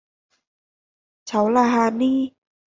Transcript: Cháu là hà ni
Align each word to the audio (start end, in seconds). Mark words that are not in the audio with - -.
Cháu 1.25 1.49
là 1.49 1.63
hà 1.63 1.89
ni 1.91 2.31